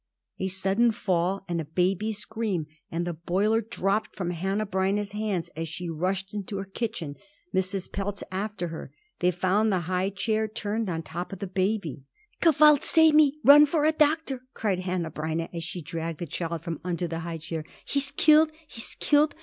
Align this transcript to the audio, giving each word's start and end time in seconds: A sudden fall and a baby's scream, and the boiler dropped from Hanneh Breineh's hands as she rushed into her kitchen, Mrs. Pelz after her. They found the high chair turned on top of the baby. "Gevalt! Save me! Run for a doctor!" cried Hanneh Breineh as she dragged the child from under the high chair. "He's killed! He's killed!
A 0.39 0.47
sudden 0.47 0.89
fall 0.89 1.45
and 1.47 1.61
a 1.61 1.65
baby's 1.65 2.17
scream, 2.17 2.65
and 2.89 3.05
the 3.05 3.13
boiler 3.13 3.61
dropped 3.61 4.15
from 4.15 4.31
Hanneh 4.31 4.65
Breineh's 4.65 5.11
hands 5.11 5.49
as 5.49 5.67
she 5.69 5.89
rushed 5.89 6.33
into 6.33 6.57
her 6.57 6.63
kitchen, 6.65 7.15
Mrs. 7.53 7.91
Pelz 7.91 8.23
after 8.31 8.69
her. 8.69 8.91
They 9.19 9.29
found 9.29 9.71
the 9.71 9.81
high 9.81 10.09
chair 10.09 10.47
turned 10.47 10.89
on 10.89 11.03
top 11.03 11.31
of 11.31 11.37
the 11.37 11.45
baby. 11.45 12.01
"Gevalt! 12.41 12.81
Save 12.81 13.13
me! 13.13 13.37
Run 13.43 13.67
for 13.67 13.83
a 13.85 13.91
doctor!" 13.91 14.41
cried 14.55 14.79
Hanneh 14.79 15.11
Breineh 15.13 15.49
as 15.53 15.63
she 15.63 15.83
dragged 15.83 16.17
the 16.17 16.25
child 16.25 16.63
from 16.63 16.79
under 16.83 17.07
the 17.07 17.19
high 17.19 17.37
chair. 17.37 17.63
"He's 17.85 18.09
killed! 18.09 18.51
He's 18.67 18.95
killed! 18.99 19.35